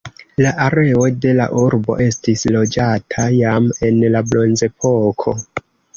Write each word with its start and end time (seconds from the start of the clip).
La 0.43 0.51
areo 0.67 1.01
de 1.25 1.33
la 1.39 1.45
urbo 1.63 1.97
estis 2.05 2.45
loĝata 2.57 3.27
jam 3.41 3.69
en 3.89 4.01
la 4.17 4.23
bronzepoko. 4.31 5.37